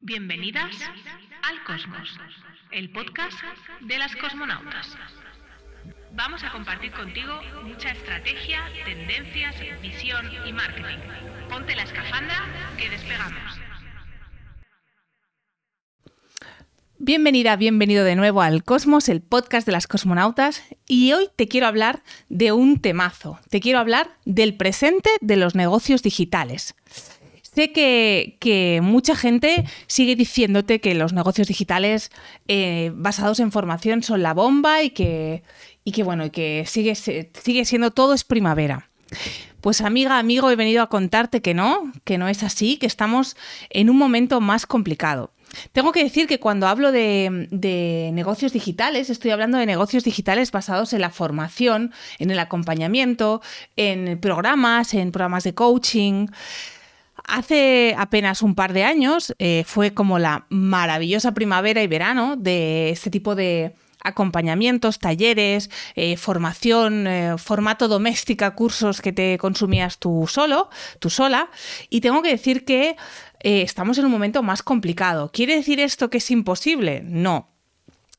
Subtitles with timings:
[0.00, 0.76] Bienvenidas
[1.42, 2.20] al Cosmos,
[2.70, 3.36] el podcast
[3.80, 4.96] de las cosmonautas.
[6.14, 10.98] Vamos a compartir contigo mucha estrategia, tendencias, visión y marketing.
[11.50, 12.36] Ponte la escafandra
[12.78, 13.58] que despegamos.
[17.00, 20.62] Bienvenida, bienvenido de nuevo al Cosmos, el podcast de las cosmonautas.
[20.86, 23.40] Y hoy te quiero hablar de un temazo.
[23.50, 26.76] Te quiero hablar del presente de los negocios digitales.
[27.58, 32.12] Sé que, mucha gente sigue diciéndote que los negocios digitales
[32.46, 35.42] eh, basados en formación son la bomba y que,
[36.04, 38.90] bueno, y que sigue, sigue siendo todo es primavera.
[39.60, 43.36] Pues amiga, amigo, he venido a contarte que no, que no es así, que estamos
[43.70, 45.32] en un momento más complicado.
[45.72, 50.52] Tengo que decir que cuando hablo de, de, negocios digitales, estoy hablando de negocios digitales
[50.52, 53.42] basados en la formación, en el acompañamiento,
[53.74, 56.28] en programas, en programas de coaching.
[57.28, 62.88] Hace apenas un par de años eh, fue como la maravillosa primavera y verano de
[62.88, 70.24] este tipo de acompañamientos, talleres, eh, formación, eh, formato doméstica, cursos que te consumías tú
[70.26, 71.50] solo, tú sola.
[71.90, 72.96] Y tengo que decir que
[73.40, 75.30] estamos en un momento más complicado.
[75.30, 77.02] ¿Quiere decir esto que es imposible?
[77.04, 77.50] No.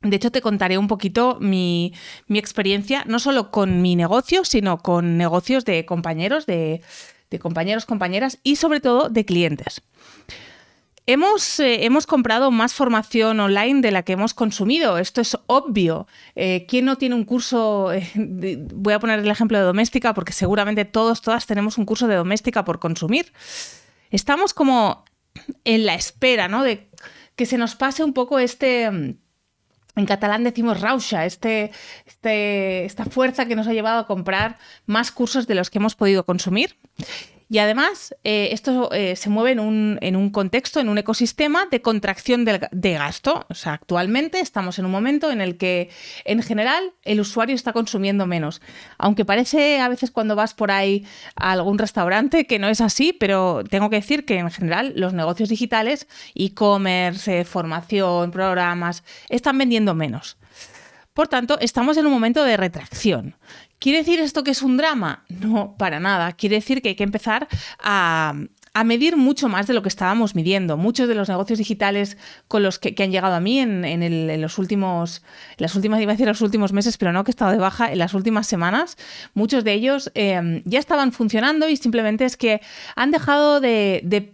[0.03, 1.95] De hecho, te contaré un poquito mi,
[2.27, 6.81] mi experiencia, no solo con mi negocio, sino con negocios de compañeros, de,
[7.29, 9.81] de compañeros, compañeras y sobre todo de clientes.
[11.05, 14.99] Hemos, eh, hemos, comprado más formación online de la que hemos consumido.
[14.99, 16.05] Esto es obvio.
[16.35, 17.91] Eh, ¿Quién no tiene un curso?
[17.91, 18.07] Eh,
[18.75, 22.13] voy a poner el ejemplo de doméstica porque seguramente todos, todas tenemos un curso de
[22.13, 23.33] doméstica por consumir.
[24.11, 25.03] Estamos como
[25.63, 26.63] en la espera, ¿no?
[26.63, 26.91] De
[27.35, 29.17] que se nos pase un poco este
[29.95, 31.71] en catalán decimos rausha, este,
[32.05, 35.95] este, esta fuerza que nos ha llevado a comprar más cursos de los que hemos
[35.95, 36.77] podido consumir.
[37.51, 39.59] Y además, eh, esto eh, se mueve en
[40.15, 43.47] un, contexto, en un ecosistema de contracción de, de, gasto.
[43.49, 45.89] O sea, actualmente estamos en un momento en el que,
[46.25, 48.61] en general, el usuario está consumiendo menos.
[48.99, 53.13] Aunque parece a veces cuando vas por ahí a algún restaurante que no es así,
[53.13, 59.95] pero tengo que decir que, en general, los negocios digitales, e-commerce, formación, programas, están vendiendo
[59.95, 60.37] menos.
[61.13, 63.35] Por tanto, estamos en un momento de retracción.
[63.79, 65.23] ¿Quiere decir esto que es un drama?
[65.29, 66.33] No, para nada.
[66.33, 67.47] Quiere decir que hay que empezar
[67.79, 68.33] a,
[68.85, 70.77] medir mucho más de lo que estábamos midiendo.
[70.77, 75.21] Muchos de los negocios digitales con los que, han llegado a mí en, los últimos,
[75.57, 77.99] las últimas, iba a decir los últimos meses, pero no, que estado de baja en
[77.99, 78.97] las últimas semanas,
[79.33, 82.61] muchos de ellos eh, ya estaban funcionando y simplemente es que
[82.95, 84.33] han dejado de,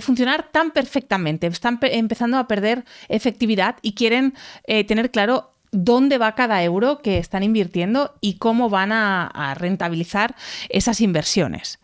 [0.00, 6.34] funcionar tan perfectamente, están empezando a perder efectividad y quieren eh, tener claro dónde va
[6.34, 10.34] cada euro que están invirtiendo y cómo van a, rentabilizar
[10.68, 11.80] esas inversiones.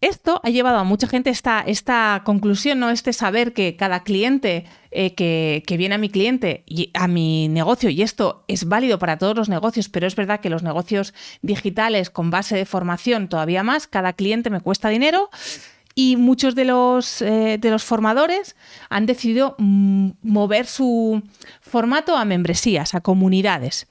[0.00, 2.90] Esto ha llevado a mucha gente esta, esta conclusión, ¿no?
[2.90, 7.48] Este saber que cada cliente eh, que, que, viene a mi cliente y a mi
[7.48, 11.14] negocio, y esto es válido para todos los negocios, pero es verdad que los negocios
[11.42, 15.30] digitales con base de formación todavía más, cada cliente me cuesta dinero
[15.98, 18.54] y muchos de los, eh, de los formadores
[18.90, 21.22] han decidido mm, mover su
[21.60, 23.88] formato a membresías, a comunidades.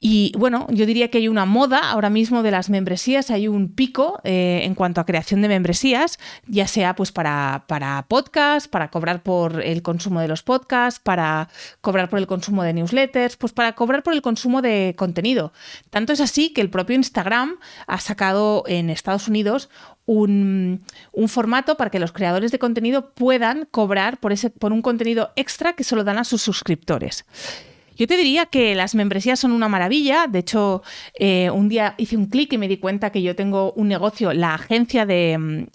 [0.00, 3.74] Y bueno, yo diría que hay una moda ahora mismo de las membresías, hay un
[3.74, 8.90] pico eh, en cuanto a creación de membresías, ya sea pues para, para podcast, para
[8.90, 11.48] cobrar por el consumo de los podcasts, para
[11.80, 15.52] cobrar por el consumo de newsletters, pues para cobrar por el consumo de contenido.
[15.90, 17.56] Tanto es así que el propio Instagram
[17.88, 19.68] ha sacado en Estados Unidos
[20.08, 20.80] un,
[21.28, 25.74] formato para que los creadores de contenido puedan cobrar por, ese, por un contenido extra
[25.74, 27.26] que solo dan a sus suscriptores.
[27.98, 30.28] Yo te diría que las membresías son una maravilla.
[30.28, 30.82] De hecho,
[31.18, 34.32] eh, un día hice un clic y me di cuenta que yo tengo un negocio,
[34.32, 35.66] la agencia de,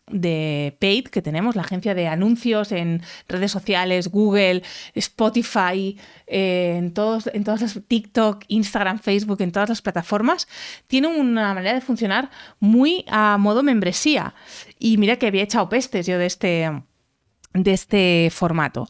[0.79, 4.63] paid que tenemos, la agencia de anuncios en redes sociales, Google,
[4.95, 10.47] Spotify, eh, en, todos, en todas las TikTok, Instagram, Facebook, en todas las plataformas,
[10.87, 12.29] tiene una manera de funcionar
[12.61, 14.33] muy a modo membresía.
[14.79, 16.71] Y mira que había echado pestes yo de este
[17.53, 18.87] de este formato.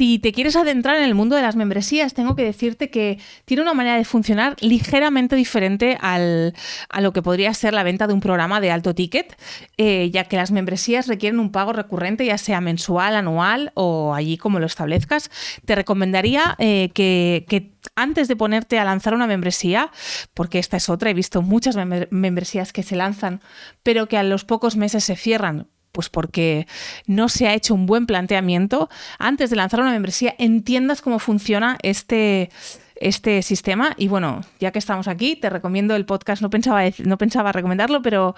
[0.00, 3.62] Si te quieres adentrar en el mundo de las membresías, tengo que decirte que tiene
[3.62, 6.54] una manera de funcionar ligeramente diferente al,
[6.88, 9.36] a lo que podría ser la venta de un programa de alto ticket,
[9.76, 14.38] eh, ya que las membresías requieren un pago recurrente, ya sea mensual, anual o allí
[14.38, 15.30] como lo establezcas.
[15.66, 19.90] Te recomendaría eh, que, antes de ponerte a lanzar una membresía,
[20.32, 21.76] porque esta es otra, he visto muchas
[22.08, 23.42] membresías que se lanzan,
[23.82, 26.66] pero que a los pocos meses se cierran pues porque
[27.06, 28.88] no se ha hecho un buen planteamiento
[29.18, 32.50] antes de lanzar una membresía, entiendas cómo funciona este,
[32.96, 33.94] este sistema.
[33.96, 38.02] Y bueno, ya que estamos aquí, te recomiendo el podcast, no pensaba, no pensaba recomendarlo,
[38.02, 38.34] pero,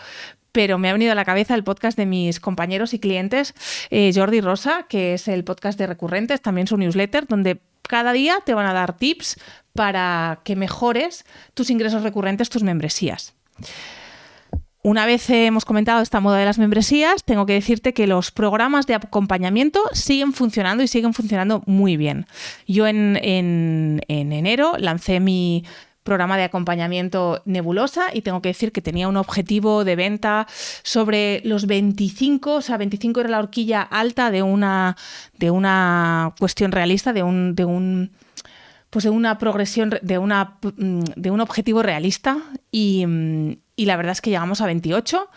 [0.52, 3.54] pero me ha venido a la cabeza el podcast de mis compañeros y clientes,
[3.90, 8.38] eh, Jordi Rosa, que es el podcast de recurrentes, también su newsletter, donde cada día
[8.44, 9.38] te van a dar tips
[9.74, 11.24] para que mejores
[11.54, 13.34] tus ingresos recurrentes, tus membresías.
[14.84, 18.88] Una vez hemos comentado esta moda de las membresías, tengo que decirte que los programas
[18.88, 22.26] de acompañamiento siguen funcionando y siguen funcionando muy bien.
[22.66, 23.16] Yo en,
[24.08, 25.64] enero lancé mi
[26.02, 30.48] programa de acompañamiento Nebulosa y tengo que decir que tenía un objetivo de venta
[30.82, 34.96] sobre los 25, o sea, 25 era la horquilla alta de una,
[35.38, 38.10] de una cuestión realista, de un, de un
[38.92, 42.36] pues de una progresión, de, una, de un objetivo realista
[42.70, 43.06] y,
[43.82, 45.28] y la verdad es que llegamos a 28.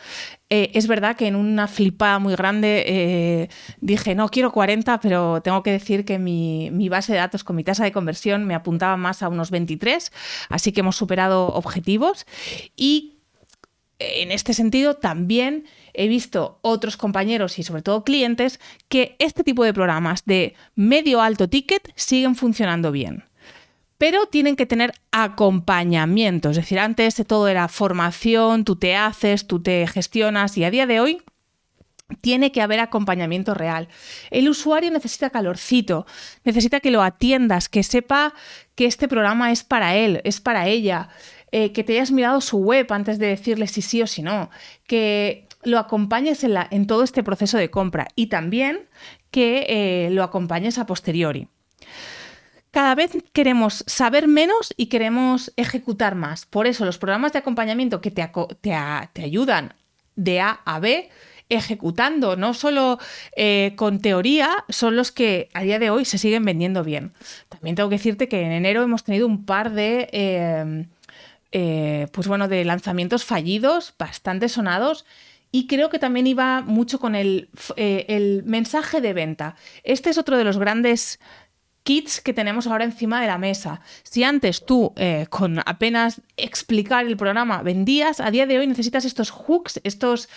[0.52, 3.50] Eh, es verdad que en una flipada muy grande eh,
[3.82, 7.64] dije, no, quiero 40, pero tengo que decir que mi, base de datos con mi
[7.64, 10.12] tasa de conversión me apuntaba más a unos 23,
[10.50, 12.28] así que hemos superado objetivos
[12.76, 13.18] y
[13.98, 18.60] en este sentido también he visto otros compañeros y sobre todo clientes
[18.90, 23.24] que este tipo de programas de medio alto ticket siguen funcionando bien
[23.98, 26.50] pero tienen que tener acompañamiento.
[26.50, 30.86] Es decir, antes todo era formación, tú te haces, tú te gestionas y a día
[30.86, 31.22] de hoy
[32.22, 33.88] tiene que haber acompañamiento real.
[34.30, 36.06] El usuario necesita calorcito,
[36.44, 38.34] necesita que lo atiendas, que sepa
[38.76, 41.10] que este programa es para él, es para ella,
[41.52, 44.52] eh, que te hayas mirado su web antes de decirle si sí o si no,
[44.86, 48.88] que lo acompañes en, en todo este proceso de compra y también
[49.32, 51.48] que eh, lo acompañes a posteriori
[52.75, 56.45] cada vez queremos saber menos y queremos ejecutar más.
[56.45, 58.30] Por eso los programas de acompañamiento que te,
[58.60, 59.75] te, ayudan
[60.18, 61.10] de A a B,
[61.48, 63.00] ejecutando, no solo
[63.38, 67.13] eh, con teoría, son los que a día de hoy se siguen vendiendo bien.
[67.48, 70.10] También tengo que decirte que en enero hemos tenido un par de...
[70.12, 70.88] Em,
[71.54, 75.06] eh, pues bueno, de lanzamientos fallidos, bastante sonados,
[75.56, 79.56] y creo que también iba mucho con el, eh, el, mensaje de venta.
[79.86, 81.22] Este es otro de los grandes
[81.86, 83.80] kits que tenemos ahora encima de la mesa.
[84.04, 89.06] Si antes tú eh, con apenas explicar el programa vendías, a día de hoy necesitas
[89.06, 90.28] estos hooks, estos,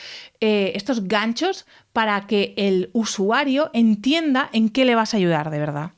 [0.41, 1.65] eh, estos ganchos
[1.95, 5.91] para que el usuario entienda en qué le vas a ayudar de verdad.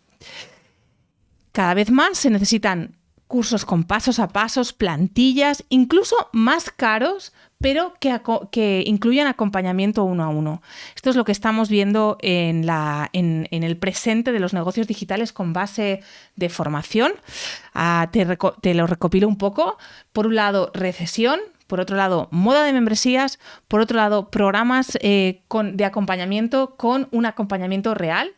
[1.50, 2.94] Cada vez más se necesitan
[3.30, 10.28] cursos con pasos a pasos, plantillas, incluso más caros pero que, incluyan acompañamiento uno a
[10.28, 10.62] uno.
[10.96, 12.64] Esto es lo que estamos viendo en,
[13.50, 16.00] el presente de los negocios digitales con base
[16.36, 17.12] de formación.
[17.74, 19.76] Ah, te, lo recopilo un poco.
[20.12, 21.38] Por un lado, recesión,
[21.70, 23.38] por otro lado, moda de membresías,
[23.68, 28.32] por otro lado, programas eh, de acompañamiento con un acompañamiento real.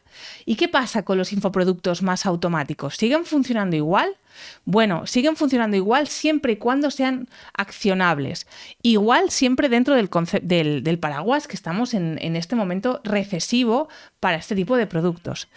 [0.45, 2.97] ¿Y qué pasa con los infoproductos más automáticos?
[2.97, 4.19] ¿Siguen funcionando igual?
[4.67, 7.27] Bueno, siguen funcionando igual siempre y cuando sean
[7.57, 8.47] accionables.
[8.83, 10.11] Igual siempre dentro del,
[10.43, 13.89] del, del paraguas que estamos en, este momento recesivo
[14.21, 15.49] para este tipo de productos.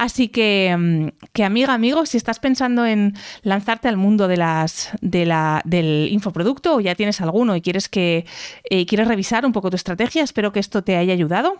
[0.00, 3.12] Así que, mm, que, amiga, amigo, si estás pensando en
[3.42, 7.90] lanzarte al mundo de las, de la, del infoproducto o ya tienes alguno y quieres,
[7.90, 8.24] que,
[8.70, 11.52] eh, quieres revisar un poco tu estrategia, espero que esto te haya ayudado.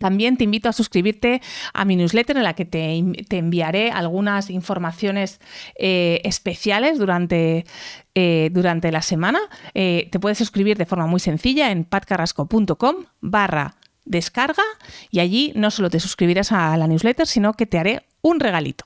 [0.00, 1.40] También te invito a suscribirte
[1.72, 2.96] a mi newsletter en la que te,
[3.30, 5.40] enviaré algunas informaciones
[5.78, 7.64] eh, especiales durante,
[8.16, 9.38] eh, durante la semana.
[9.72, 14.62] Te puedes suscribir de forma muy sencilla en patcarrasco.com barra descarga
[15.10, 18.84] y allí no solo te suscribirás a la newsletter, sino que te haré un regalito.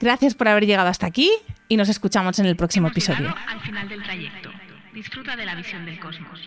[0.00, 1.30] Gracias por haber llegado hasta aquí
[1.68, 3.34] y nos escuchamos en el próximo episodio.
[3.48, 4.50] Al final del trayecto.
[4.92, 6.40] Disfruta de la visión del cosmos.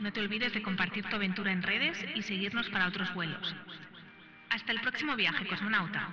[0.00, 3.54] No te olvides de compartir tu aventura en redes y seguirnos para otros vuelos.
[4.50, 6.08] Hasta el próximo viaje, cosmonauta.